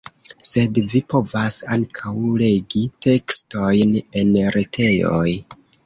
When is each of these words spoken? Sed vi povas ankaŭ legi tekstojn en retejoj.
Sed 0.51 0.79
vi 0.93 1.01
povas 1.13 1.57
ankaŭ 1.75 2.15
legi 2.45 2.83
tekstojn 3.07 3.97
en 4.25 4.37
retejoj. 4.59 5.27